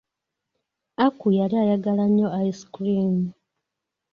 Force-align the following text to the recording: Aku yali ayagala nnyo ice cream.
Aku 1.05 1.25
yali 1.37 1.55
ayagala 1.63 2.03
nnyo 2.09 2.27
ice 2.49 2.63
cream. 2.73 3.15